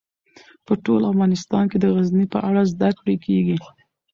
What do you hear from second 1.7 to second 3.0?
کې د غزني په اړه زده